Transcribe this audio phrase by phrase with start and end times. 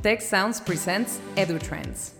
[0.00, 2.12] Tech Sounds presents EduTrends.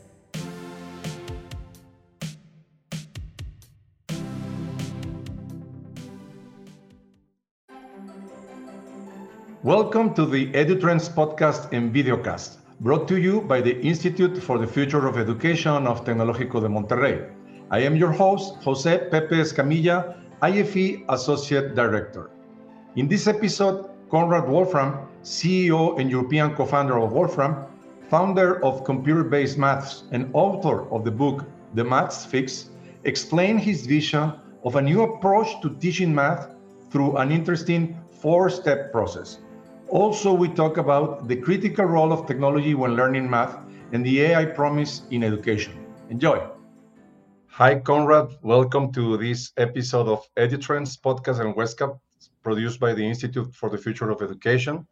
[9.63, 14.67] Welcome to the EduTrends podcast and videocast, brought to you by the Institute for the
[14.67, 17.31] Future of Education of Tecnológico de Monterrey.
[17.71, 22.31] I am your host, Jose Pepe Escamilla, IFE Associate Director.
[22.97, 27.67] In this episode, Conrad Wolfram, CEO and European co founder of Wolfram,
[28.09, 32.71] founder of Computer Based Maths and author of the book The Maths Fix,
[33.05, 34.33] explained his vision
[34.65, 36.55] of a new approach to teaching math
[36.91, 39.41] through an interesting four step process.
[39.89, 43.59] Also, we talk about the critical role of technology when learning math
[43.93, 45.75] and the AI promise in education.
[46.09, 46.43] Enjoy.
[47.49, 48.35] Hi, Conrad.
[48.41, 52.01] Welcome to this episode of EduTrends podcast and Westcap,
[52.43, 54.87] produced by the Institute for the Future of Education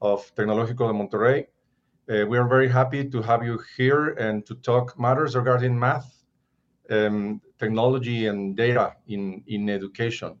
[0.00, 1.46] of Tecnológico de Monterrey.
[2.10, 6.24] Uh, we are very happy to have you here and to talk matters regarding math,
[6.90, 10.38] um, technology, and data in, in education.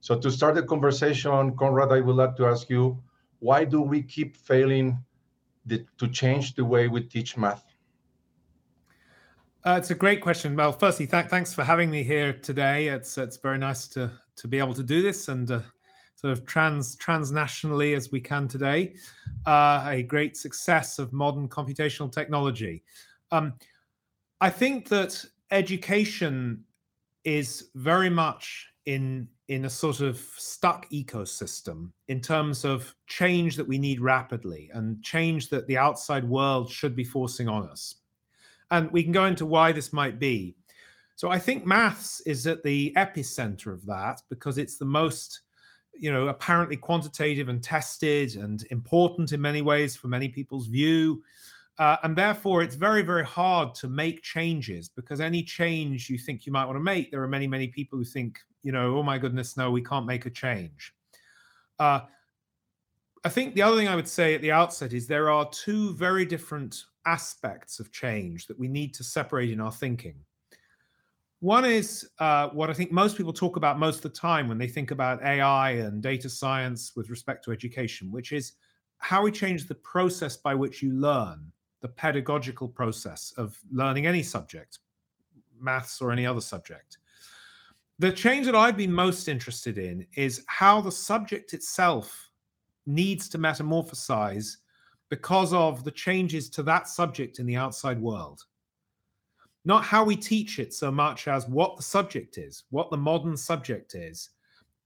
[0.00, 3.02] So, to start the conversation, Conrad, I would like to ask you
[3.40, 4.98] why do we keep failing
[5.66, 7.64] the, to change the way we teach math?
[9.64, 10.56] Uh, it's a great question.
[10.56, 12.88] Well, firstly, th- thanks for having me here today.
[12.88, 15.60] It's it's very nice to to be able to do this and uh,
[16.18, 18.94] sort of trans transnationally as we can today.
[19.46, 22.82] Uh, a great success of modern computational technology.
[23.30, 23.54] Um,
[24.40, 26.64] I think that education
[27.24, 33.66] is very much in in a sort of stuck ecosystem in terms of change that
[33.66, 37.94] we need rapidly and change that the outside world should be forcing on us.
[38.70, 40.54] And we can go into why this might be.
[41.16, 45.40] So I think maths is at the epicenter of that because it's the most
[45.98, 51.22] you know, apparently quantitative and tested and important in many ways for many people's view.
[51.78, 56.44] Uh, and therefore, it's very, very hard to make changes because any change you think
[56.44, 59.02] you might want to make, there are many, many people who think, you know, oh
[59.02, 60.92] my goodness, no, we can't make a change.
[61.78, 62.00] Uh,
[63.24, 65.94] I think the other thing I would say at the outset is there are two
[65.94, 70.16] very different aspects of change that we need to separate in our thinking.
[71.40, 74.58] One is uh, what I think most people talk about most of the time when
[74.58, 78.54] they think about AI and data science with respect to education, which is
[78.98, 84.22] how we change the process by which you learn, the pedagogical process of learning any
[84.22, 84.80] subject,
[85.60, 86.98] maths or any other subject.
[88.00, 92.30] The change that I've been most interested in is how the subject itself
[92.84, 94.56] needs to metamorphosize
[95.08, 98.42] because of the changes to that subject in the outside world
[99.68, 103.36] not how we teach it so much as what the subject is, what the modern
[103.36, 104.30] subject is.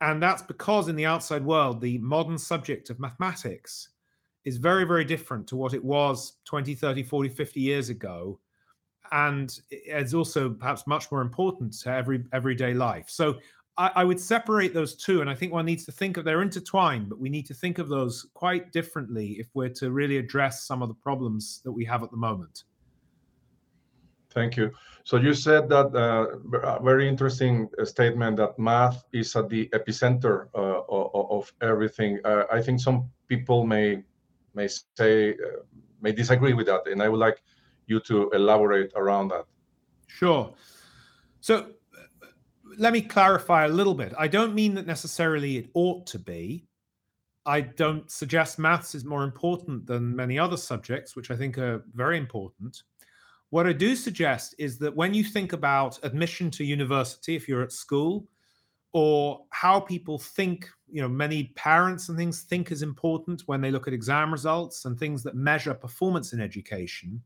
[0.00, 3.90] And that's because in the outside world, the modern subject of mathematics
[4.44, 8.40] is very, very different to what it was 20, 30, 40, 50 years ago.
[9.12, 13.04] And it's also perhaps much more important to every everyday life.
[13.06, 13.38] So
[13.78, 15.20] I, I would separate those two.
[15.20, 17.78] And I think one needs to think of they're intertwined, but we need to think
[17.78, 21.84] of those quite differently if we're to really address some of the problems that we
[21.84, 22.64] have at the moment.
[24.32, 24.72] Thank you.
[25.04, 30.46] So you said that uh, very interesting uh, statement that math is at the epicenter
[30.54, 32.20] uh, of, of, everything.
[32.24, 34.02] Uh, I think some people may
[34.54, 35.62] may say uh,
[36.00, 37.42] may disagree with that, and I would like
[37.86, 39.44] you to elaborate around that.
[40.06, 40.54] Sure.
[41.40, 41.66] So
[42.78, 44.12] let me clarify a little bit.
[44.18, 46.66] I don't mean that necessarily it ought to be.
[47.44, 51.84] I don't suggest maths is more important than many other subjects, which I think are
[51.92, 52.82] very important.
[53.52, 57.60] What I do suggest is that when you think about admission to university, if you're
[57.60, 58.26] at school,
[58.94, 63.70] or how people think, you know, many parents and things think is important when they
[63.70, 67.22] look at exam results and things that measure performance in education,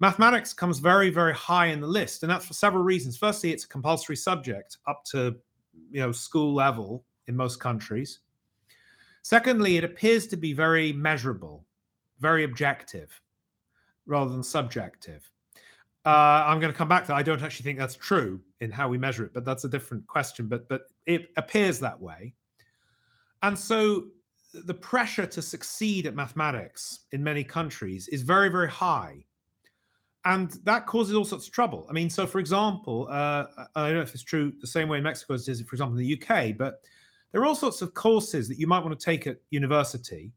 [0.00, 2.22] mathematics comes very, very high in the list.
[2.22, 3.18] And that's for several reasons.
[3.18, 5.36] Firstly, it's a compulsory subject up to,
[5.90, 8.20] you know, school level in most countries.
[9.20, 11.66] Secondly, it appears to be very measurable,
[12.20, 13.20] very objective
[14.06, 15.30] rather than subjective.
[16.04, 17.16] Uh, I'm going to come back to that.
[17.16, 20.06] I don't actually think that's true in how we measure it, but that's a different
[20.08, 20.48] question.
[20.48, 22.34] But but it appears that way,
[23.42, 24.06] and so
[24.52, 29.24] the pressure to succeed at mathematics in many countries is very very high,
[30.24, 31.86] and that causes all sorts of trouble.
[31.88, 33.46] I mean, so for example, uh,
[33.76, 35.76] I don't know if it's true the same way in Mexico as it is, for
[35.76, 36.80] example, in the UK, but
[37.30, 40.32] there are all sorts of courses that you might want to take at university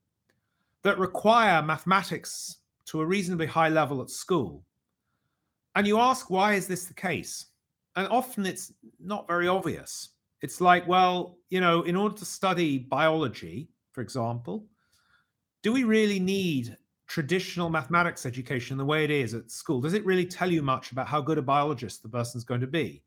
[0.84, 4.64] that require mathematics to a reasonably high level at school
[5.76, 7.46] and you ask, why is this the case?
[7.96, 10.10] And often it's not very obvious.
[10.42, 14.66] It's like, well, you know, in order to study biology, for example,
[15.64, 16.78] do we really need
[17.08, 20.92] traditional mathematics education the way it is at school, does it really tell you much
[20.92, 23.02] about how good a biologist the person's going to be?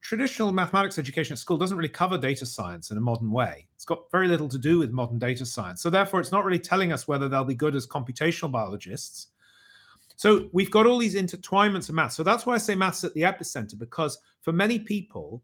[0.00, 3.66] Traditional mathematics education at school doesn't really cover data science in a modern way.
[3.74, 5.82] It's got very little to do with modern data science.
[5.82, 9.28] So, therefore, it's not really telling us whether they'll be good as computational biologists.
[10.16, 12.16] So, we've got all these intertwinements of maths.
[12.16, 15.42] So, that's why I say maths at the epicenter, because for many people,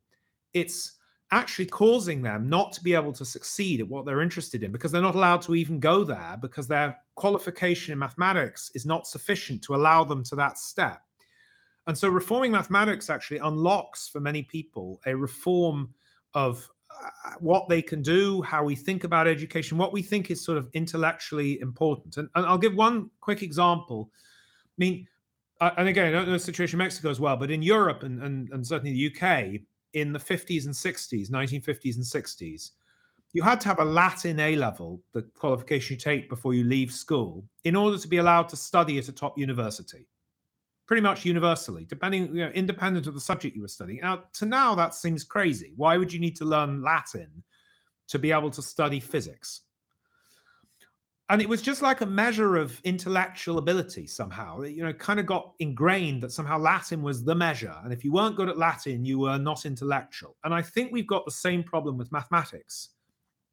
[0.52, 0.99] it's
[1.32, 4.90] actually causing them not to be able to succeed at what they're interested in because
[4.90, 9.62] they're not allowed to even go there because their qualification in mathematics is not sufficient
[9.62, 11.02] to allow them to that step.
[11.87, 15.94] And so reforming mathematics actually unlocks for many people a reform
[16.34, 20.44] of uh, what they can do, how we think about education, what we think is
[20.44, 22.17] sort of intellectually important.
[22.17, 24.11] And, and I'll give one quick example.
[24.81, 25.06] I mean,
[25.61, 28.23] and again, I don't know the situation in Mexico as well, but in Europe and,
[28.23, 29.61] and, and certainly the UK,
[29.93, 32.71] in the 50s and 60s, 1950s and 60s,
[33.32, 36.91] you had to have a Latin A level, the qualification you take before you leave
[36.93, 40.09] school, in order to be allowed to study at a top university.
[40.87, 44.00] Pretty much universally, depending, you know, independent of the subject you were studying.
[44.00, 45.75] Now, to now, that seems crazy.
[45.77, 47.31] Why would you need to learn Latin
[48.09, 49.61] to be able to study physics?
[51.31, 54.62] And it was just like a measure of intellectual ability somehow.
[54.62, 57.75] You know kind of got ingrained that somehow latin was the measure.
[57.85, 60.37] And if you weren't good at latin you were not intellectual.
[60.44, 62.91] And i think we've got the same problem with mathematics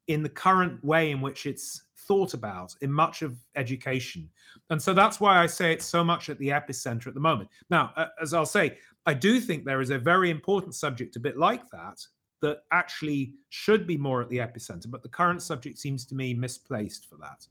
[0.07, 4.29] in the current way in which it's thought about in much of education.
[4.69, 7.49] And so that's why i say it's so much at the epicenter at the moment.
[7.69, 11.37] Now as i'll say i do think there is a very important subject a bit
[11.37, 11.99] like that
[12.41, 16.33] that actually should be more at the epicenter but the current subject seems to me
[16.33, 17.47] misplaced for that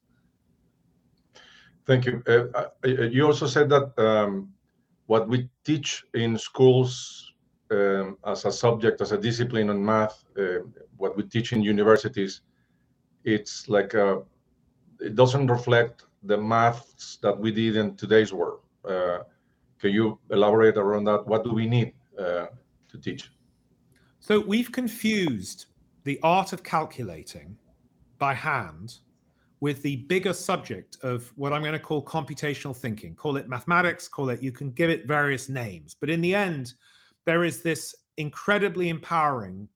[1.86, 2.22] Thank you.
[2.26, 4.52] Uh, uh, uh, you also said that um,
[5.06, 7.32] what we teach in schools
[7.70, 10.24] um, as a subject, as a discipline on math,
[10.96, 12.40] what we teach in universities,
[13.24, 14.22] it's like a,
[15.00, 18.60] it doesn't reflect the maths that we did in today's world.
[18.84, 21.26] Can you elaborate around that?
[21.26, 23.30] What do we need to teach?
[24.18, 25.66] So we've confused
[26.04, 27.58] the art of calculating
[28.18, 28.98] by hand
[29.60, 33.14] with the bigger subject of what I'm going to call computational thinking.
[33.14, 35.96] Call it mathematics, call it, you can give it various names.
[35.98, 36.74] But in the end,
[37.24, 39.68] there is this incredibly empowering,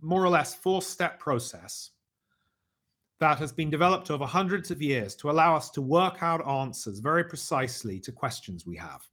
[0.00, 1.90] more or less four step process
[3.18, 6.98] that has been developed over hundreds of years to allow us to work out answers
[6.98, 9.06] very precisely to questions we have.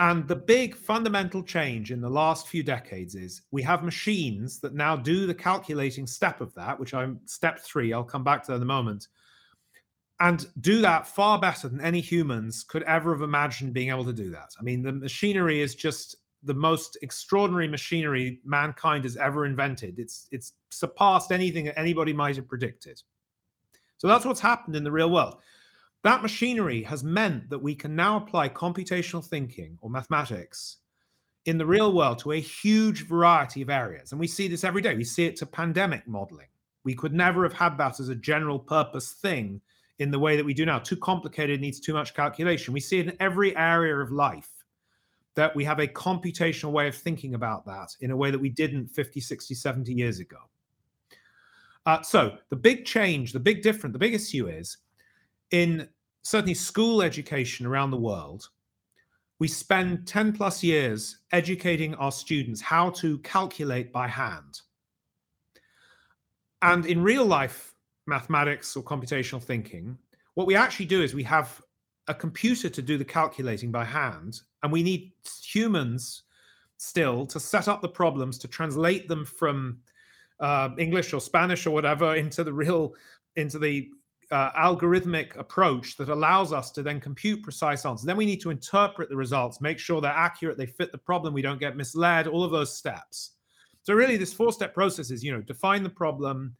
[0.00, 4.74] And the big fundamental change in the last few decades is we have machines that
[4.74, 8.52] now do the calculating step of that, which I'm step three, I'll come back to
[8.52, 9.06] that in a moment,
[10.18, 14.12] and do that far better than any humans could ever have imagined being able to
[14.12, 14.50] do that.
[14.58, 19.98] I mean, the machinery is just the most extraordinary machinery mankind has ever invented.
[19.98, 23.00] It's it's surpassed anything that anybody might have predicted.
[23.98, 25.36] So that's what's happened in the real world.
[26.04, 30.76] That machinery has meant that we can now apply computational thinking or mathematics
[31.46, 34.12] in the real world to a huge variety of areas.
[34.12, 34.94] And we see this every day.
[34.94, 36.48] We see it to pandemic modeling.
[36.84, 39.62] We could never have had that as a general purpose thing
[39.98, 40.78] in the way that we do now.
[40.78, 42.74] Too complicated, needs too much calculation.
[42.74, 44.50] We see it in every area of life
[45.36, 48.50] that we have a computational way of thinking about that in a way that we
[48.50, 50.36] didn't 50, 60, 70 years ago.
[51.86, 54.76] Uh, so the big change, the big difference, the big issue is
[55.50, 55.88] in
[56.22, 58.48] certainly school education around the world,
[59.40, 64.60] we spend 10 plus years educating our students how to calculate by hand.
[66.62, 67.74] And in real life
[68.06, 69.98] mathematics or computational thinking,
[70.34, 71.60] what we actually do is we have
[72.08, 76.22] a computer to do the calculating by hand, and we need humans
[76.76, 79.78] still to set up the problems to translate them from
[80.40, 82.94] uh, English or Spanish or whatever into the real
[83.36, 83.90] into the
[84.30, 88.04] uh, algorithmic approach that allows us to then compute precise answers.
[88.04, 91.34] Then we need to interpret the results, make sure they're accurate, they fit the problem,
[91.34, 93.32] we don't get misled, all of those steps.
[93.82, 96.56] So really this four-step process is, you know, define the problem,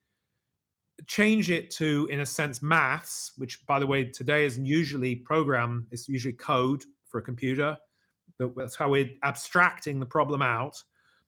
[1.06, 5.86] change it to, in a sense, maths, which by the way, today is usually program,
[5.90, 7.76] it's usually code for a computer.
[8.38, 10.76] That's how we're abstracting the problem out.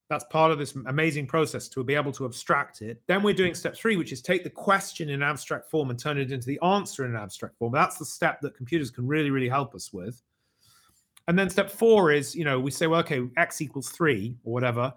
[0.08, 3.02] That's part of this amazing process to be able to abstract it.
[3.08, 6.16] Then we're doing step three, which is take the question in abstract form and turn
[6.16, 7.72] it into the answer in an abstract form.
[7.72, 10.22] That's the step that computers can really, really help us with.
[11.26, 14.52] And then step four is, you know, we say, well, okay, x equals three or
[14.52, 14.94] whatever.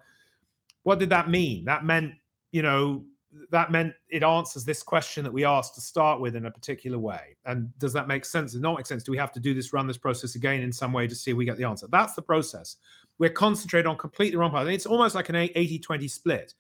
[0.84, 1.66] What did that mean?
[1.66, 2.13] That meant,
[2.51, 3.04] you know,
[3.50, 7.00] that meant it answers this question that we asked to start with in a particular
[7.00, 7.36] way.
[7.46, 8.51] And does that make sense?
[8.51, 9.04] Does not make sense?
[9.04, 11.32] Do we have to do this, run this process again in some way to see
[11.32, 11.88] if we get the answer?
[11.89, 12.78] That's the process
[13.20, 14.68] we're concentrated on completely wrong part.
[14.68, 16.54] It's almost like an 80 20 split.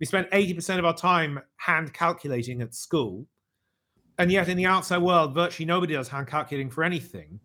[0.00, 3.26] We spend 80% of our time hand calculating at school,
[4.18, 7.38] And yet, in the outside world, virtually nobody does hand calculating for anything.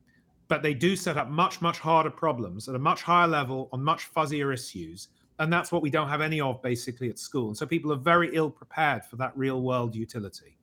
[0.48, 3.84] But they do set up much, much harder problems at a much higher level on
[3.84, 5.10] much fuzzier issues.
[5.40, 7.48] And that's what we don't have any of basically at school.
[7.48, 10.58] And so people are very ill prepared for that real world utility.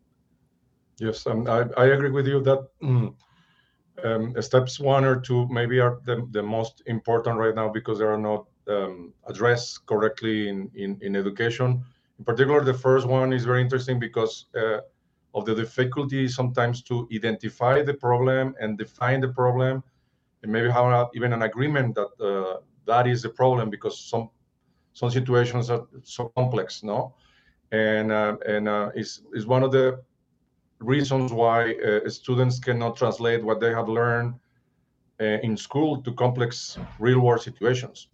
[0.99, 3.15] Yes, um, I, I agree with you that mm,
[4.05, 8.05] um, steps one or two maybe are the, the most important right now because they
[8.05, 11.85] are not um, addressed correctly in, in, in education.
[12.19, 14.81] In particular, the first one is very interesting because uh,
[15.35, 19.83] of the difficulty sometimes to identify the problem and define the problem,
[20.43, 24.31] and maybe have even an agreement that uh, that is the problem because some
[24.95, 27.15] some situations are so complex, no?
[27.71, 30.03] And uh, and uh, is is one of the
[30.81, 34.35] reasons why uh, students cannot translate what they have learned
[35.21, 38.09] uh, in school to complex real world situations.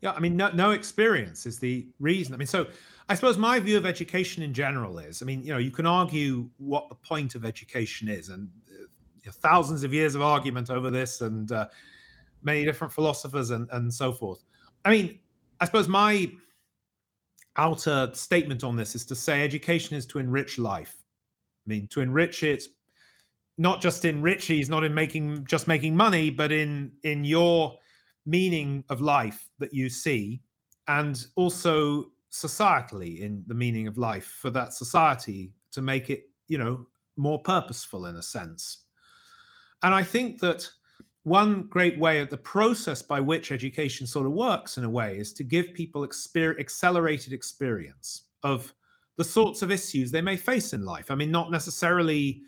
[0.00, 2.34] Yeah, I mean, no, no experience is the reason.
[2.34, 2.66] I mean, so
[3.08, 5.86] I suppose my view of education in general is, I mean, you know, you can
[5.86, 10.90] argue what the point of education is, and uh, thousands of years of argument over
[10.90, 11.66] this, and uh,
[12.42, 14.44] many different philosophers and and so forth.
[14.84, 15.18] I mean,
[15.60, 16.30] I suppose my
[17.56, 20.97] outer statement on this is to say education is to enrich life.
[21.68, 22.64] I mean, to enrich it,
[23.58, 27.76] not just enrich, he's not in making just making money, but in in your
[28.24, 30.40] meaning of life that you see,
[30.86, 36.56] and also societally in the meaning of life for that society to make it, you
[36.56, 38.84] know, more purposeful in a sense.
[39.82, 40.68] And I think that
[41.24, 45.18] one great way of the process by which education sort of works in a way
[45.18, 48.72] is to give people exper- accelerated experience of
[49.18, 51.10] the sorts of issues they may face in life.
[51.10, 52.40] I mean, not necessarily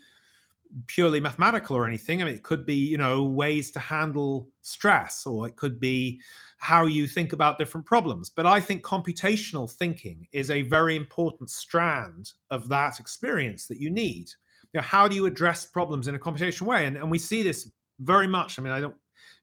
[0.87, 2.21] purely mathematical or anything.
[2.21, 6.21] I mean, it could be, you know, ways to handle stress, or it could be
[6.57, 8.29] how you think about different problems.
[8.29, 13.89] But I think computational thinking is a very important strand of that experience that you
[13.89, 14.29] need.
[14.71, 16.85] You know, how do you address problems in a computational way?
[16.85, 18.57] And, and we see this very much.
[18.57, 18.95] I mean, I don't,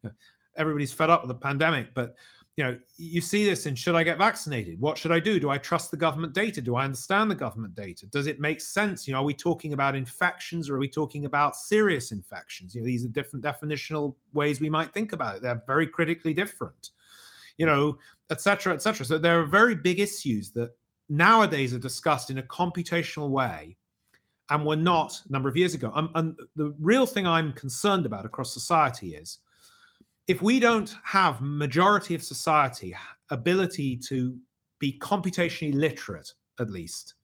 [0.02, 0.14] you know,
[0.56, 2.14] everybody's fed up with the pandemic, but
[2.58, 4.80] you know, you see this in should I get vaccinated?
[4.80, 5.38] What should I do?
[5.38, 6.60] Do I trust the government data?
[6.60, 8.08] Do I understand the government data?
[8.08, 9.06] Does it make sense?
[9.06, 12.74] You know, are we talking about infections or are we talking about serious infections?
[12.74, 15.42] You know, these are different definitional ways we might think about it.
[15.42, 16.90] They're very critically different,
[17.58, 17.96] you know,
[18.28, 19.06] et cetera, et cetera.
[19.06, 20.72] So there are very big issues that
[21.08, 23.76] nowadays are discussed in a computational way
[24.50, 25.92] and were not a number of years ago.
[26.16, 29.38] And the real thing I'm concerned about across society is
[30.28, 32.94] if we don't have majority of society
[33.30, 34.36] ability to
[34.78, 37.14] be computationally literate at least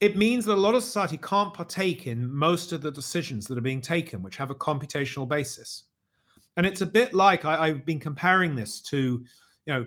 [0.00, 3.56] it means that a lot of society can't partake in most of the decisions that
[3.56, 5.84] are being taken which have a computational basis.
[6.58, 9.24] And it's a bit like I, have been comparing this to
[9.66, 9.86] you know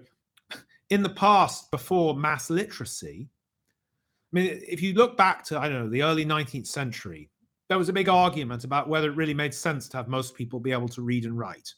[0.90, 5.84] in the past before mass literacy i mean if you look back to i don't
[5.84, 7.30] know the early 19th century
[7.70, 10.60] there was a big argument about whether it really made sense to have most people
[10.60, 11.74] be able to read and write.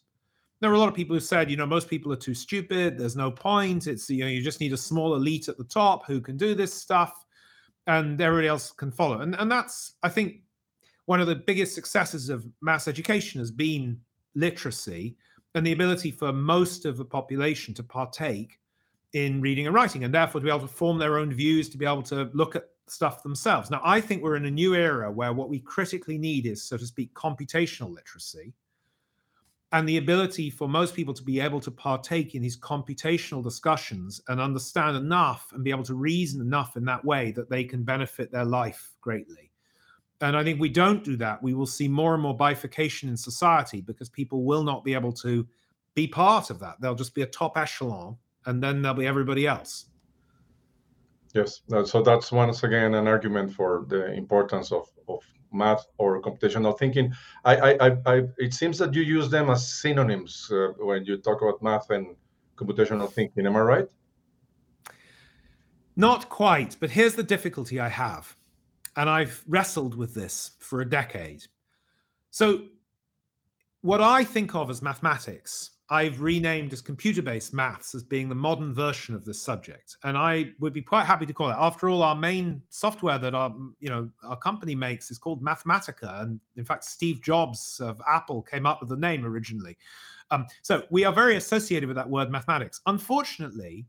[0.62, 2.98] There were a lot of people who said, you know, most people are too stupid.
[2.98, 3.88] There's no point.
[3.88, 6.54] It's you know, you just need a small elite at the top who can do
[6.54, 7.26] this stuff,
[7.88, 9.22] and everybody else can follow.
[9.22, 10.42] And and that's I think
[11.06, 14.00] one of the biggest successes of mass education has been
[14.36, 15.16] literacy
[15.56, 18.60] and the ability for most of the population to partake
[19.14, 21.78] in reading and writing, and therefore to be able to form their own views, to
[21.78, 23.70] be able to look at stuff themselves.
[23.70, 26.78] Now, I think we're in a new era where what we critically need is, so
[26.78, 28.54] to speak, computational literacy
[29.72, 34.20] and the ability for most people to be able to partake in these computational discussions
[34.28, 37.84] and understand enough and be able to reason enough in that way that they can
[37.84, 39.52] benefit their life greatly.
[40.22, 41.42] And I think we don't do that.
[41.42, 45.14] We will see more and more bifurcation in society because people will not be able
[45.14, 45.48] to
[45.94, 46.76] be part of that.
[46.82, 49.86] They'll just be a top echelon and then there'll be everybody else.
[51.34, 55.20] Yes, so that's once again an argument for the importance of, of
[55.52, 57.14] math or computational thinking.
[57.46, 61.42] I, I, I, it seems that you use them as synonyms uh, when you talk
[61.42, 62.16] about math and
[62.56, 63.46] computational thinking.
[63.46, 63.86] Am I right?
[65.96, 68.36] Not quite, but here's the difficulty I have,
[68.96, 71.44] and I've wrestled with this for a decade.
[72.32, 72.64] So,
[73.82, 78.36] what I think of as mathematics I've renamed as computer based maths as being the
[78.36, 79.98] modern version of this subject.
[80.04, 81.56] And I would be quite happy to call it.
[81.58, 86.22] After all, our main software that our, you know, our company makes is called Mathematica.
[86.22, 89.78] And in fact, Steve Jobs of Apple came up with the name originally.
[90.30, 92.82] Um, so we are very associated with that word mathematics.
[92.86, 93.88] Unfortunately,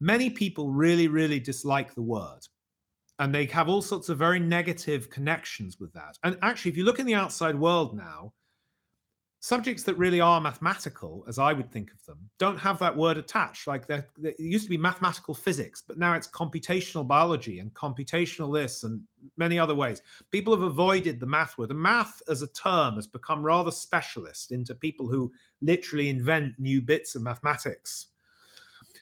[0.00, 2.40] many people really, really dislike the word.
[3.20, 6.18] And they have all sorts of very negative connections with that.
[6.24, 8.32] And actually, if you look in the outside world now,
[9.46, 13.16] subjects that really are mathematical, as I would think of them, don't have that word
[13.16, 13.68] attached.
[13.68, 14.04] Like there,
[14.40, 19.00] used to be mathematical physics, but now it's computational biology and computational this and
[19.36, 20.02] many other ways.
[20.32, 21.68] People have avoided the math word.
[21.68, 25.30] The math as a term has become rather specialist into people who
[25.62, 28.08] literally invent new bits of mathematics.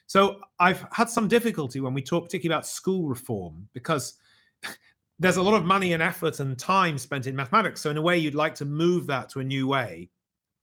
[0.05, 4.13] So I've had some difficulty when we talk particularly about school reform because
[5.17, 7.81] there's a lot of money and effort and time spent in mathematics.
[7.81, 10.11] So in a way, you'd like to move that to a new way.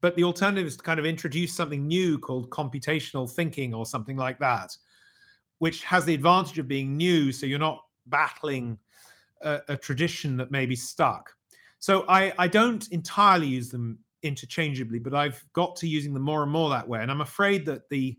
[0.02, 4.16] But the alternative is to kind of introduce something new called computational thinking or something
[4.16, 4.76] like that,
[5.60, 7.32] which has the advantage of being new.
[7.32, 8.78] So you're not battling
[9.40, 11.30] a, a tradition that may be stuck.
[11.78, 16.42] So I, I don't entirely use them interchangeably, but I've got to using them more
[16.42, 17.00] and more that way.
[17.00, 18.18] And I'm afraid that the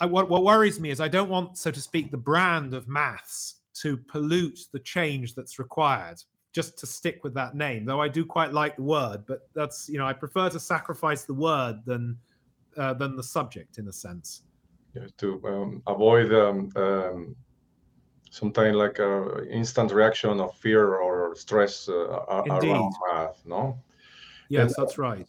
[0.00, 2.88] I, what, what worries me is I don't want, so to speak, the brand of
[2.88, 6.20] maths to pollute the change that's required
[6.52, 9.88] just to stick with that name though i do quite like the word but that's
[9.88, 12.16] you know i prefer to sacrifice the word than
[12.76, 14.42] uh, than the subject in a sense.
[14.94, 17.36] Yeah, to um, avoid um, um,
[18.30, 23.78] sometimes like a instant reaction of fear or stress uh, around math no?
[24.48, 25.26] Yes and, that's right.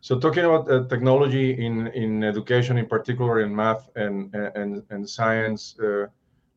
[0.00, 5.08] so talking about uh, technology in in education in particular in math and and and
[5.08, 6.06] science uh,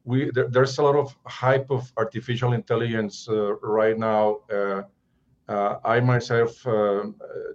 [0.06, 4.38] we there, there's a lot of hype of artificial intelligence uh, right now.
[4.52, 4.84] Uh,
[5.48, 7.04] uh, I myself uh,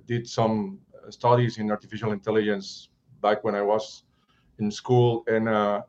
[0.06, 0.78] did some
[1.08, 2.88] studies in artificial intelligence
[3.22, 4.04] back when I was
[4.58, 5.82] in school, and uh,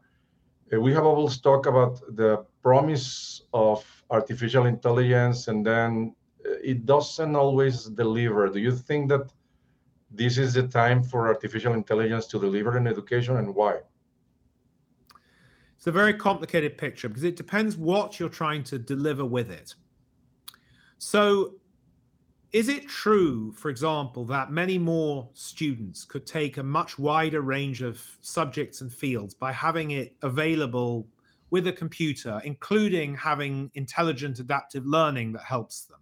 [0.72, 6.16] we have always talked about the promise of artificial intelligence, and then
[6.64, 8.50] it doesn't always deliver.
[8.50, 9.32] Do you think that
[10.10, 13.82] this is the time for artificial intelligence to deliver in education, and why?
[15.82, 19.74] It's a very complicated picture because it depends what you're trying to deliver with it.
[21.00, 21.56] So,
[22.52, 27.82] is it true, for example, that many more students could take a much wider range
[27.82, 31.08] of subjects and fields by having it available
[31.50, 35.98] with a computer, including having intelligent adaptive learning that helps them?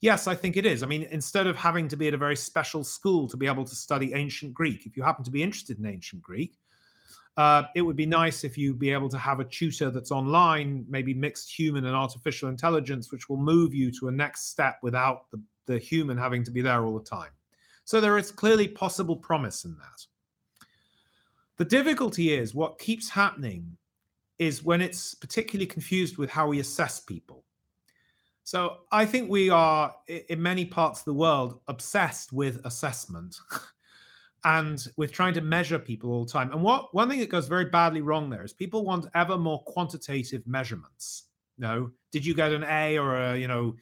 [0.00, 0.82] Yes, I think it is.
[0.82, 3.66] I mean, instead of having to be at a very special school to be able
[3.66, 6.54] to study ancient Greek, if you happen to be interested in ancient Greek,
[7.36, 10.84] uh, it would be nice if you'd be able to have a tutor that's online,
[10.88, 15.30] maybe mixed human and artificial intelligence, which will move you to a next step without
[15.30, 17.30] the, the human having to be there all the time.
[17.84, 20.06] So there is clearly possible promise in that.
[21.56, 23.76] The difficulty is what keeps happening
[24.38, 27.44] is when it's particularly confused with how we assess people.
[28.44, 33.36] So I think we are, in many parts of the world, obsessed with assessment.
[34.44, 36.50] and with trying to measure people all the time.
[36.52, 39.62] And what one thing that goes very badly wrong there is people want ever more
[39.64, 41.24] quantitative measurements.
[41.58, 43.76] You know, did you get an A or a, you know,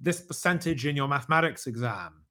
[0.00, 2.22] this percentage in your mathematics exam?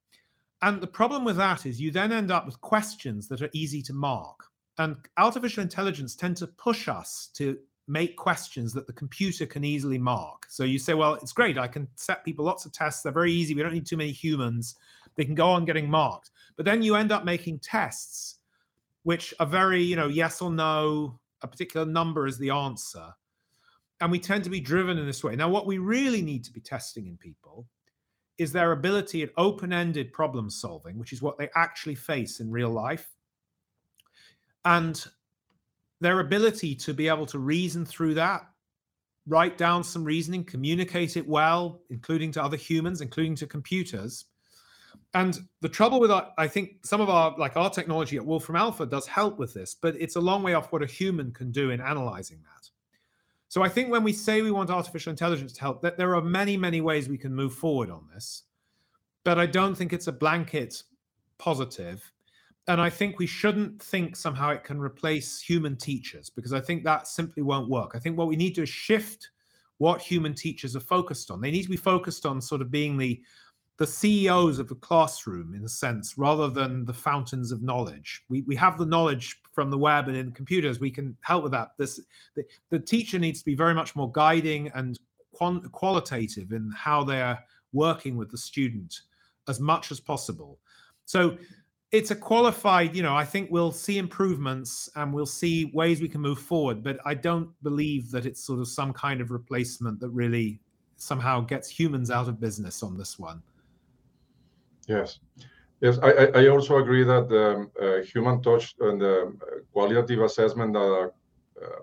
[0.62, 3.82] And the problem with that is you then end up with questions that are easy
[3.82, 4.44] to mark.
[4.78, 9.98] And artificial intelligence tend to push us to make questions that the computer can easily
[9.98, 10.46] mark.
[10.48, 11.58] So you say, well, it's great.
[11.58, 13.02] I can set people lots of tests.
[13.02, 13.54] They're very easy.
[13.54, 14.76] We don't need too many humans.
[15.16, 16.30] They can go on getting marked.
[16.56, 18.38] But then you end up making tests
[19.04, 23.14] which are very, you know, yes or no, a particular number is the answer.
[24.00, 25.36] And we tend to be driven in this way.
[25.36, 27.66] Now, what we really need to be testing in people
[28.38, 32.50] is their ability at open ended problem solving, which is what they actually face in
[32.50, 33.14] real life.
[34.64, 35.04] And
[36.00, 38.46] their ability to be able to reason through that,
[39.26, 44.24] write down some reasoning, communicate it well, including to other humans, including to computers,
[45.14, 48.56] and the trouble with our, I think some of our like our technology at Wolfram
[48.56, 51.52] Alpha does help with this, but it's a long way off what a human can
[51.52, 52.68] do in analyzing that.
[53.48, 56.22] So I think when we say we want artificial intelligence to help, that there are
[56.22, 58.42] many, many ways we can move forward on this.
[59.22, 60.82] But I don't think it's a blanket
[61.38, 62.10] positive.
[62.66, 66.82] And I think we shouldn't think somehow it can replace human teachers because I think
[66.82, 67.92] that simply won't work.
[67.94, 69.30] I think what we need to shift
[69.78, 71.40] what human teachers are focused on.
[71.40, 73.20] They need to be focused on sort of being the
[73.76, 78.22] the CEOs of the classroom in a sense, rather than the fountains of knowledge.
[78.28, 80.78] We, we have the knowledge from the web and in computers.
[80.78, 81.70] We can help with that.
[81.78, 82.00] This
[82.36, 84.98] the, the teacher needs to be very much more guiding and
[85.32, 87.38] quant- qualitative in how they are
[87.72, 89.00] working with the student
[89.48, 90.58] as much as possible.
[91.04, 91.36] So
[91.90, 96.08] it's a qualified, you know, I think we'll see improvements and we'll see ways we
[96.08, 100.00] can move forward, but I don't believe that it's sort of some kind of replacement
[100.00, 100.60] that really
[100.96, 103.42] somehow gets humans out of business on this one.
[104.88, 105.18] Yes.
[105.80, 109.36] Yes, I, I also agree that the uh, human touch and the
[109.72, 111.10] qualitative assessment that a
[111.62, 111.80] uh,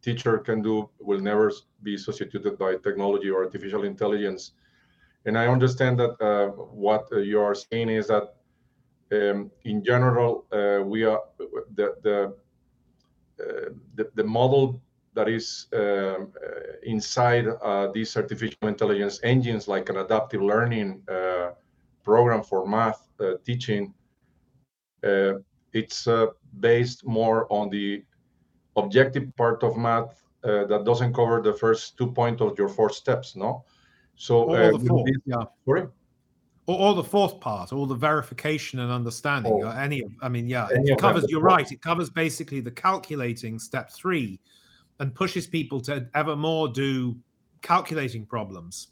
[0.00, 4.52] teacher can do will never be substituted by technology or artificial intelligence.
[5.26, 6.48] And I understand that uh,
[6.86, 8.34] what you are saying is that
[9.12, 11.20] um, in general, uh, we are
[11.74, 12.34] the the,
[13.40, 14.80] uh, the, the model
[15.14, 21.50] that is um, uh, inside uh, these artificial intelligence engines, like an adaptive learning uh,
[22.04, 23.92] program for math uh, teaching,
[25.04, 25.34] uh,
[25.72, 26.26] it's uh,
[26.60, 28.02] based more on the
[28.76, 33.36] objective part of math that doesn't cover the first two points of your four steps,
[33.36, 33.64] no?
[34.16, 35.36] So, uh, the four, yeah.
[35.64, 35.86] Sorry?
[36.66, 39.60] Or, or, the fourth part, all the verification and understanding.
[39.64, 39.70] Oh.
[39.70, 41.26] Any, I mean, yeah, it covers.
[41.28, 41.70] You're right.
[41.70, 44.40] It covers basically the calculating step three,
[45.00, 47.16] and pushes people to ever more do
[47.62, 48.88] calculating problems.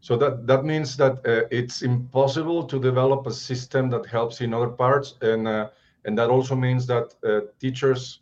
[0.00, 4.54] So that that means that uh, it's impossible to develop a system that helps in
[4.54, 5.68] other parts, and uh,
[6.04, 8.20] and that also means that uh, teachers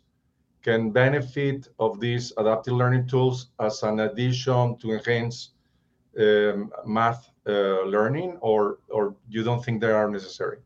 [0.63, 5.51] can benefit of these adaptive learning tools as an addition to enhance
[6.19, 10.57] um, math uh, learning, or or you don't think they are necessary?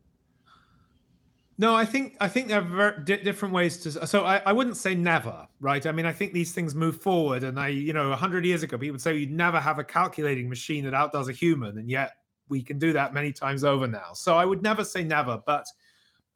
[1.60, 4.08] No, I think I think there are di- different ways to.
[4.08, 5.86] So I, I wouldn't say never, right?
[5.86, 8.78] I mean, I think these things move forward, and I, you know, hundred years ago,
[8.78, 12.14] people would say you'd never have a calculating machine that outdoes a human, and yet
[12.48, 14.14] we can do that many times over now.
[14.14, 15.66] So I would never say never, but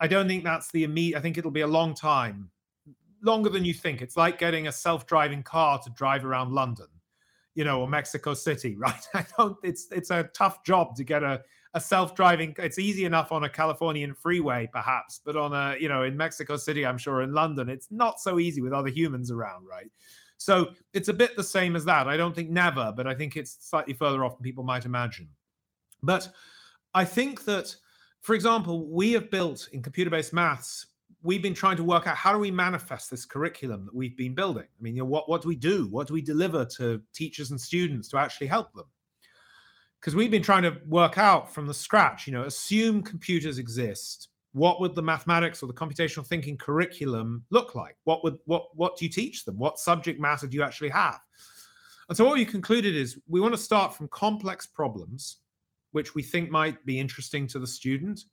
[0.02, 1.18] I don't think that's the immediate.
[1.18, 2.50] I think it'll be a long time,
[3.22, 4.02] longer than you think.
[4.02, 6.88] It's like getting a self-driving car to drive around London
[7.56, 9.08] you know, or Mexico City, right?
[9.14, 9.56] I don't.
[9.64, 12.56] It's it's a tough job to get a a self-driving.
[12.60, 16.58] It's easy enough on a Californian freeway, perhaps, but on a you know in Mexico
[16.58, 19.90] City, I'm sure in London, it's not so easy with other humans around, right?
[20.38, 22.08] So it's a bit the same as that.
[22.08, 25.30] I don't think never, but I think it's slightly further off than people might imagine.
[26.02, 26.30] But
[26.94, 27.74] I think that,
[28.22, 30.88] for example, we have built in computer-based maths
[31.24, 34.36] we've been trying to work out how do we manifest this curriculum that we've been
[34.36, 34.64] building.
[34.64, 35.88] I mean, you know, what what do we do?
[35.88, 38.86] What do we deliver to teachers and students to actually help them?
[40.04, 42.28] Because we've been trying to work out from the scratch.
[42.28, 44.28] You know, assume computers exist.
[44.52, 47.96] What would the mathematics or the computational thinking curriculum look like?
[48.04, 49.58] What would what what do you teach them?
[49.58, 51.20] What subject matter do you actually have?
[52.10, 55.38] And so what we concluded is we want to start from complex problems,
[55.94, 58.26] which we think might be interesting to the student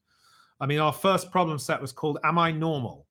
[0.61, 3.07] I mean, our first problem set was called Am I Normal?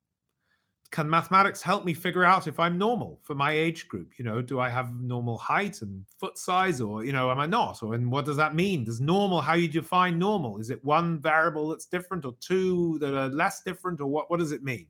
[0.90, 4.18] Can mathematics help me figure out if I'm normal for my age group?
[4.18, 7.46] You know, do I have normal height and foot size, or, you know, am I
[7.46, 7.82] not?
[7.82, 8.82] Or, and what does that mean?
[8.82, 10.58] Does normal, how you define normal?
[10.58, 14.40] Is it one variable that's different or two that are less different, or what, what
[14.40, 14.86] does it mean?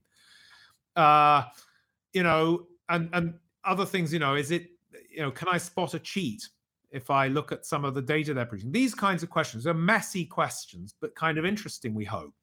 [0.96, 1.44] Uh,
[2.14, 3.34] you know, and, and
[3.64, 4.68] other things, you know, is it,
[5.10, 6.48] you know, can I spot a cheat?
[6.90, 8.72] if I look at some of the data they're producing?
[8.72, 12.34] These kinds of questions are messy questions, but kind of interesting, we hope.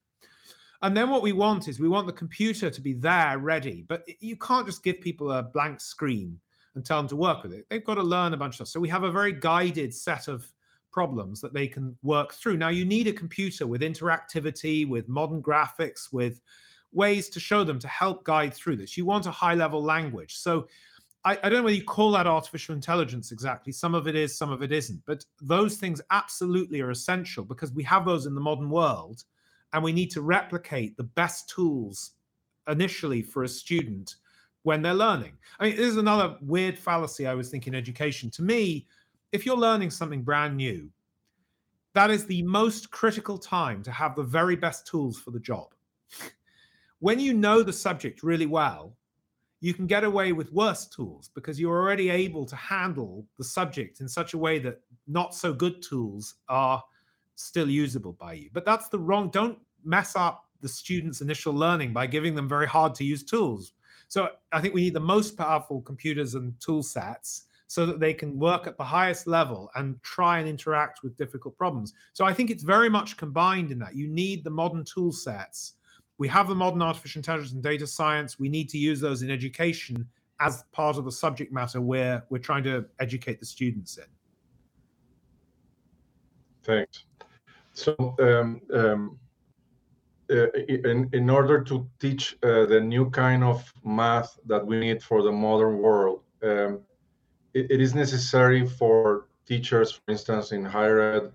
[0.81, 4.03] And then what we want is we want the computer to be there ready, but
[4.19, 6.39] you can't just give people a blank screen
[6.75, 7.65] and tell them to work with it.
[7.69, 8.67] They've got to learn a bunch of stuff.
[8.67, 10.47] So we have a very guided set of
[10.91, 12.57] problems that they can work through.
[12.57, 16.39] Now you need a computer with interactivity, with modern graphics, with
[16.93, 18.95] ways to show them to help guide through this.
[18.95, 20.35] You want a high level language.
[20.37, 20.67] So
[21.25, 23.73] I, I, don't know whether you call that artificial intelligence exactly.
[23.73, 25.01] Some of it is, some of it isn't.
[25.05, 29.23] But those things absolutely are essential because we have those in the modern world
[29.73, 32.11] and we need to replicate the best tools
[32.67, 34.15] initially for a student
[34.63, 35.33] when they're learning.
[35.59, 38.29] I mean, this is another weird fallacy I was thinking education.
[38.31, 38.87] To me,
[39.31, 40.89] if you're learning something brand new,
[41.93, 45.67] that is the most critical time to have the very best tools for the job.
[46.99, 48.95] when you know the subject really well,
[49.59, 54.01] you can get away with worse tools because you're already able to handle the subject
[54.01, 56.83] in such a way that not so good tools are
[57.37, 58.49] still usable by you.
[58.53, 62.67] But that's the wrong, don't mess up the students' initial learning by giving them very
[62.67, 63.73] hard to use tools.
[64.07, 68.13] So I think we need the most powerful computers and tool sets so that they
[68.13, 71.93] can work at the highest level and try and interact with difficult problems.
[72.13, 73.95] So I think it's very much combined in that.
[73.95, 75.73] You need the modern tool sets.
[76.17, 78.39] We have the modern artificial intelligence and data science.
[78.39, 80.07] We need to use those in education
[80.39, 84.05] as part of the subject matter where we're trying to educate the students in.
[86.63, 87.06] Thanks.
[87.77, 89.19] So um, um,
[90.31, 95.03] uh, in, in order to teach uh, the new kind of math that we need
[95.03, 96.79] for the modern world, um,
[97.53, 101.31] it, it is necessary for teachers, for instance, in higher ed,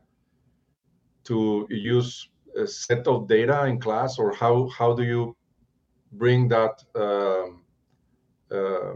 [1.24, 2.28] to use
[2.59, 5.37] a set of data in class, or how how do you
[6.11, 7.62] bring that um,
[8.50, 8.94] uh,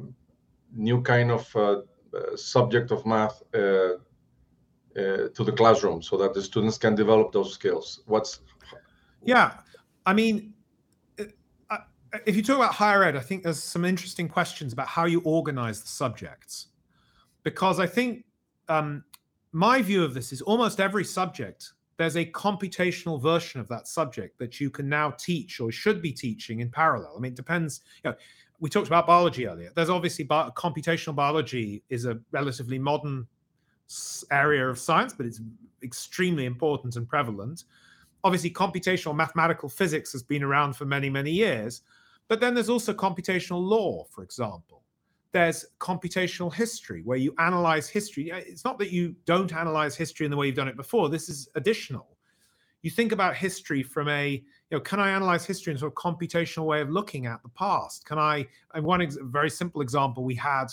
[0.75, 1.83] new kind of uh,
[2.13, 3.95] uh subject of math uh,
[4.97, 8.41] to the classroom so that the students can develop those skills what's
[9.25, 9.59] yeah
[10.07, 10.55] i mean
[11.71, 11.79] uh,
[12.25, 15.21] if you talk about higher ed i think there's some interesting questions about how you
[15.25, 16.69] organize the subjects
[17.43, 18.25] because i think
[18.69, 19.05] um,
[19.53, 24.39] my view of this is almost every subject there's a computational version of that subject
[24.39, 27.15] that you can now teach or should be teaching in parallel.
[27.17, 27.81] I mean, it depends.
[28.05, 28.17] You know,
[28.61, 29.71] we talked about biology earlier.
[29.75, 33.27] There's obviously bi- computational biology is a relatively modern
[34.31, 35.41] area of science, but it's
[35.83, 37.65] extremely important and prevalent.
[38.25, 41.83] Obviously, computational mathematical physics has been around for many, many years.
[42.29, 44.83] But then there's also computational law, for example.
[45.33, 48.31] There's computational history, where you analyze history.
[48.31, 51.09] It's not that you don't analyze history in the way you've done it before.
[51.09, 52.17] This is additional.
[52.83, 55.95] You think about history from a, you know, can I analyze history in sort of
[55.95, 58.05] computational way of looking at the past?
[58.07, 58.47] Can I?
[58.75, 60.67] And one ex- very simple example we had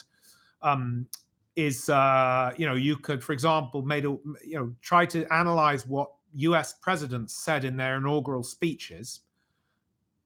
[0.61, 1.07] um,
[1.55, 5.85] is, uh, you know, you could, for example, made a, you know, try to analyze
[5.85, 6.73] what U.S.
[6.81, 9.21] presidents said in their inaugural speeches,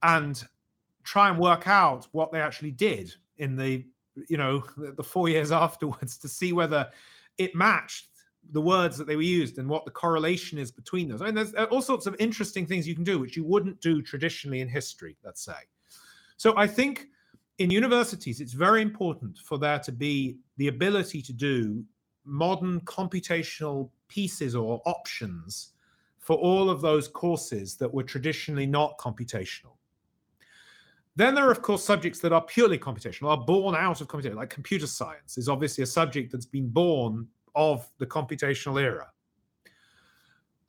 [0.04, 0.44] and
[1.04, 3.86] try and work out what they actually did in the
[4.28, 6.90] you know the four years afterwards to see whether
[7.38, 8.08] it matched
[8.52, 11.22] the words that they were used and what the correlation is between those.
[11.22, 14.02] I mean, there's all sorts of interesting things you can do which you wouldn't do
[14.02, 15.52] traditionally in history, let's say.
[16.38, 17.08] So I think
[17.60, 21.84] in universities, it's very important for there to be the ability to do
[22.26, 25.74] modern computational pieces or options
[26.20, 29.78] for all of those courses that were traditionally not computational.
[31.16, 34.38] Then there are, of course, subjects that are purely computational, are born out of computation,
[34.38, 39.08] like computer science is obviously a subject that's been born of the computational era.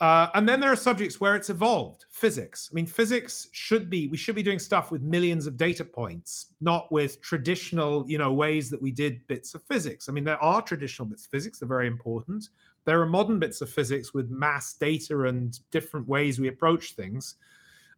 [0.00, 2.04] Uh, and then there are subjects where it's evolved.
[2.08, 2.68] Physics.
[2.70, 6.54] I mean, physics should be we should be doing stuff with millions of data points,
[6.60, 10.08] not with traditional, you know, ways that we did bits of physics.
[10.08, 12.48] I mean, there are traditional bits of physics; they're very important.
[12.84, 17.34] There are modern bits of physics with mass data and different ways we approach things.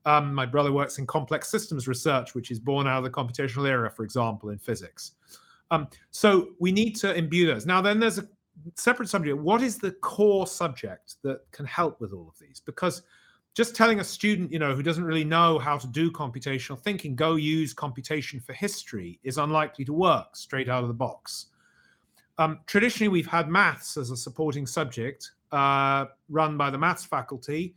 [0.06, 3.68] Um, my brother works in complex systems research, which is born out of the computational
[3.68, 5.12] era, for example, in physics.
[5.70, 7.66] Um, so we need to imbue those.
[7.66, 8.26] Now, then there's a
[8.76, 9.38] separate subject.
[9.38, 12.60] What is the core subject that can help with all of these?
[12.64, 13.02] Because
[13.54, 17.16] just telling a student, you know, who doesn't really know how to do computational thinking,
[17.16, 21.46] go use computation for history is unlikely to work straight out of the box.
[22.38, 27.74] Um, traditionally, we've had maths as a supporting subject uh, run by the maths faculty.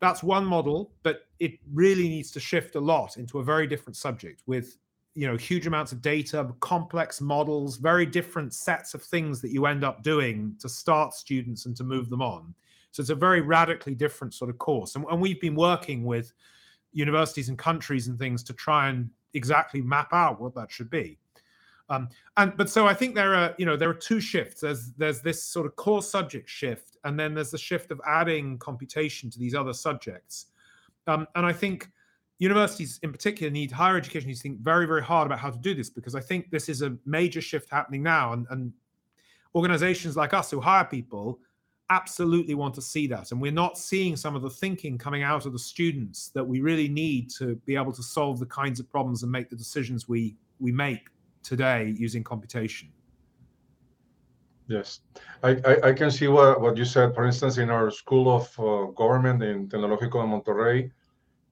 [0.00, 3.96] That's one model, but it really needs to shift a lot into a very different
[3.96, 4.78] subject with
[5.16, 9.64] you know huge amounts of data complex models very different sets of things that you
[9.64, 12.54] end up doing to start students and to move them on.
[12.92, 14.94] So it's a very radically different sort of course.
[14.94, 16.32] And, and we've been working with
[16.92, 21.18] universities and countries and things to try and exactly map out what that should be.
[21.88, 24.60] Um, and but so i think there are you know there are two shifts.
[24.60, 28.58] There's there's this sort of core subject shift and then there's the shift of adding
[28.58, 30.46] computation to these other subjects.
[31.06, 31.88] Um, and i think
[32.38, 34.28] universities in particular need higher education.
[34.28, 36.68] Needs to think very very hard about how to do this because i think this
[36.68, 38.72] is a major shift happening now and, and
[39.54, 41.40] organizations like us who hire people
[41.90, 43.32] absolutely want to see that.
[43.32, 46.60] And we're not seeing some of the thinking coming out of the students that we
[46.60, 50.08] really need to be able to solve the kinds of problems and make the decisions
[50.08, 51.08] we we make
[51.42, 52.88] today using computation.
[54.68, 55.00] Yes.
[55.42, 57.14] I i, I can see what, what you said.
[57.14, 60.90] For instance in our school of uh, government in tecnológico de monterrey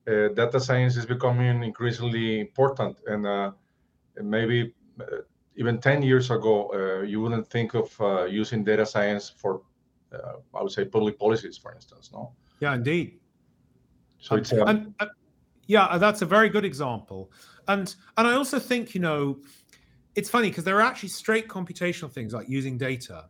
[0.06, 2.98] uh, data science is becoming increasingly important.
[3.06, 3.52] And uh,
[4.22, 5.22] maybe uh,
[5.56, 7.88] even 10 years ago, you wouldn't think of
[8.30, 9.62] using data science for,
[10.12, 12.10] I would say, public policies, for instance.
[12.12, 12.32] No.
[12.60, 13.18] Yeah, indeed.
[14.18, 15.10] So it's and, and,
[15.66, 17.30] yeah, that's a very good example.
[17.68, 19.38] And and I also think you know,
[20.14, 23.26] it's funny because there are actually straight computational things like using data,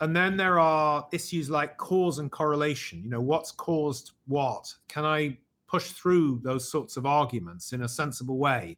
[0.00, 3.02] and then there are issues like cause and correlation.
[3.02, 4.74] You know, what's caused what?
[4.88, 5.38] Can I
[5.72, 8.76] push through those sorts of arguments in a sensible way.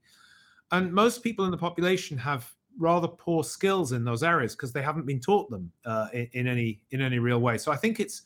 [0.70, 4.82] And most people in the population have rather poor skills in those areas because they
[4.82, 7.58] haven't been taught them uh, in, in, any in any real way.
[7.58, 8.22] So I think it's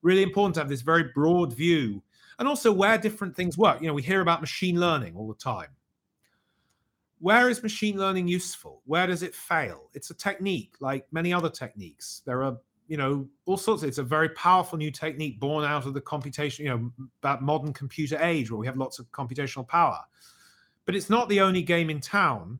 [0.00, 2.02] really important to have this very broad view,
[2.38, 3.82] and also where different things work.
[3.82, 5.68] You know, we hear about machine learning all the time.
[7.18, 8.82] Where is machine learning useful?
[8.86, 9.90] Where does it fail?
[9.94, 12.22] It's a technique like many other techniques.
[12.26, 15.86] There are you know all sorts of, it's a very powerful new technique born out
[15.86, 19.66] of the computation you know that modern computer age where we have lots of computational
[19.66, 20.00] power.
[20.84, 22.58] But it's not the only game in town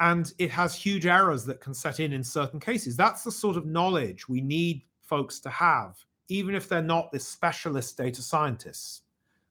[0.00, 2.96] and it has huge errors that can set in in certain cases.
[2.96, 5.96] That's the sort of knowledge we need folks to have
[6.28, 9.02] even if they're not the specialist data scientists.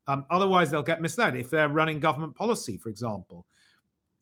[0.07, 1.35] Um, otherwise they'll get misled.
[1.35, 3.45] If they're running government policy for example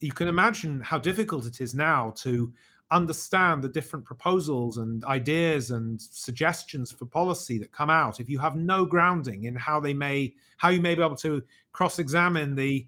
[0.02, 2.52] you can imagine how difficult it is now to
[2.92, 8.38] understand the different proposals and ideas and suggestions for policy that come out if you
[8.38, 12.86] have no grounding in how they may how you may be able to cross-examine the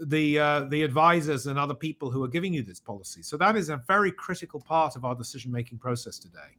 [0.00, 3.20] the uh, the advisors and other people who are giving you this policy.
[3.20, 6.50] So that is a very critical part of our decision making process today.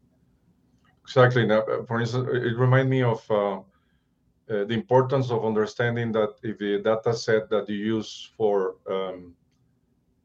[1.04, 1.45] Exactly.
[1.45, 3.62] Now uh, for instance it reminds me of uh, uh,
[4.47, 9.36] the importance of understanding that if the data set that you use for um,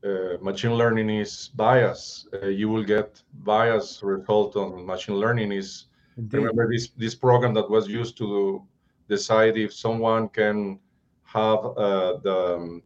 [0.05, 5.87] uh, machine learning is bias, uh, you will get bias result on machine learning is
[6.17, 6.37] Indeed.
[6.39, 8.63] remember this this program that was used to
[9.09, 10.79] decide if someone can
[11.25, 12.83] have uh, the um,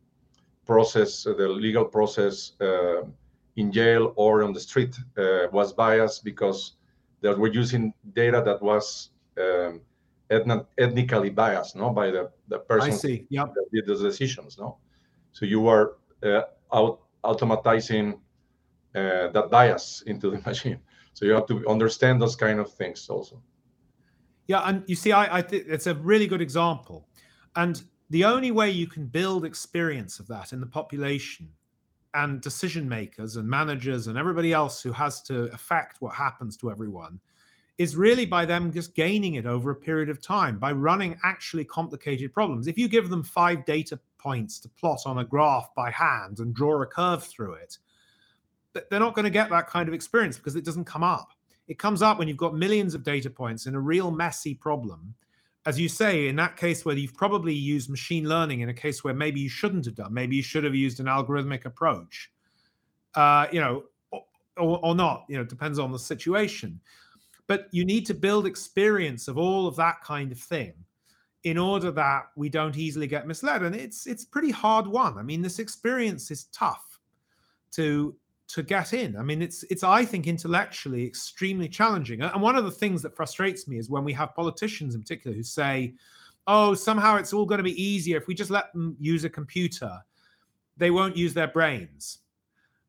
[0.64, 3.02] process, the legal process uh,
[3.56, 6.76] in jail or on the street uh, was biased because
[7.20, 9.80] they were using data that was um,
[10.30, 13.26] ethnically biased, no, by the, the person I see.
[13.30, 13.54] Yep.
[13.54, 14.78] that did those decisions, no.
[15.32, 18.14] So you are uh, out automatizing
[18.94, 20.78] uh, that bias into the machine.
[21.14, 23.42] So you have to understand those kind of things also.
[24.46, 27.06] Yeah, and you see, I, I think it's a really good example,
[27.56, 31.50] and the only way you can build experience of that in the population
[32.14, 36.70] and decision makers and managers and everybody else who has to affect what happens to
[36.70, 37.20] everyone
[37.76, 41.64] is really by them just gaining it over a period of time by running actually
[41.64, 42.66] complicated problems.
[42.66, 46.54] If you give them five data points to plot on a graph by hand and
[46.54, 47.78] draw a curve through it,
[48.90, 51.30] they're not going to get that kind of experience because it doesn't come up.
[51.68, 55.14] It comes up when you've got millions of data points in a real messy problem.
[55.66, 59.04] As you say, in that case where you've probably used machine learning in a case
[59.04, 62.30] where maybe you shouldn't have done, maybe you should have used an algorithmic approach,
[63.14, 66.80] uh, you know, or, or not, you know, depends on the situation.
[67.46, 70.74] But you need to build experience of all of that kind of thing
[71.44, 75.22] in order that we don't easily get misled and it's it's pretty hard one i
[75.22, 76.98] mean this experience is tough
[77.70, 78.14] to
[78.48, 79.16] to get in.
[79.16, 82.22] I mean it's it's i think intellectually extremely challenging.
[82.22, 85.36] And one of the things that frustrates me is when we have politicians in particular
[85.36, 85.94] who say
[86.46, 89.30] oh somehow it's all going to be easier if we just let them use a
[89.30, 89.92] computer.
[90.76, 92.20] They won't use their brains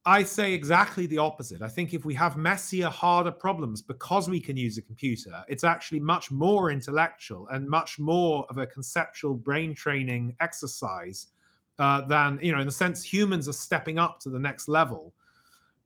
[0.05, 1.61] I say exactly the opposite.
[1.61, 5.63] I think if we have messier, harder problems because we can use a computer, it's
[5.63, 11.27] actually much more intellectual and much more of a conceptual brain training exercise
[11.79, 15.13] uh, than, you know, in the sense humans are stepping up to the next level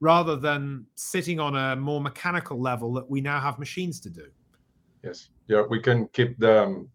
[0.00, 4.26] rather than sitting on a more mechanical level that we now have machines to do.
[5.02, 5.28] Yes.
[5.48, 6.88] Yeah, we can keep the um,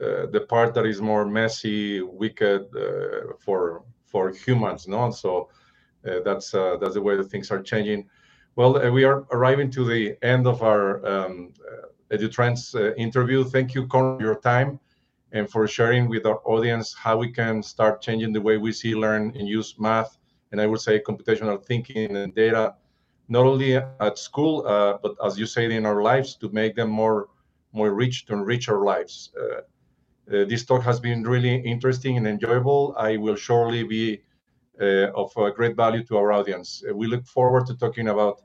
[0.00, 5.10] uh, the part that is more messy, wicked uh, for for humans, no?
[5.10, 5.48] So
[6.02, 8.08] that's uh, that's the way that things are changing.
[8.56, 11.52] Well, uh, we are arriving to the end of our um,
[12.10, 13.44] EduTrends interview.
[13.44, 14.80] Thank you, Con, for your time
[15.32, 18.94] and for sharing with our audience how we can start changing the way we see,
[18.94, 20.18] learn, and use math,
[20.52, 22.74] and I would say computational thinking and data,
[23.28, 26.88] not only at school, uh, but as you say, in our lives to make them
[26.88, 27.28] more,
[27.72, 29.30] more rich, to enrich our lives.
[29.38, 29.60] Uh,
[30.34, 32.94] uh, this talk has been really interesting and enjoyable.
[32.98, 34.18] I will surely be uh,
[34.80, 36.82] of uh, great value to our audience.
[36.88, 38.40] Uh, we look forward to talking about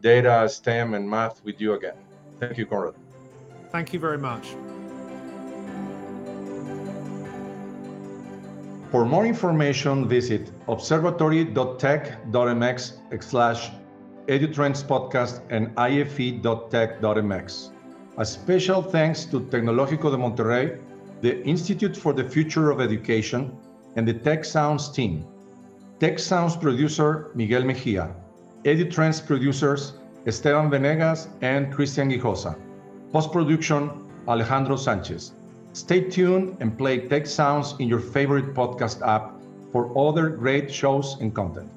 [0.00, 1.94] data, STEM, and math with you again.
[2.40, 2.94] Thank you, Conrad.
[3.70, 4.56] Thank you very much.
[8.90, 13.70] For more information, visit observatory.tech.mx slash
[14.28, 17.70] edutrends podcast and ife.tech.mx.
[18.18, 20.78] A special thanks to Tecnológico de Monterrey,
[21.22, 23.56] the Institute for the Future of Education,
[23.96, 25.24] and the Tech Sounds team.
[26.02, 28.12] Tech Sounds producer Miguel Mejia,
[28.64, 29.92] EduTrends producers
[30.26, 32.58] Esteban Venegas and Christian Guijosa,
[33.12, 33.88] post production
[34.26, 35.34] Alejandro Sanchez.
[35.74, 39.30] Stay tuned and play Tech Sounds in your favorite podcast app
[39.70, 41.70] for other great shows and content.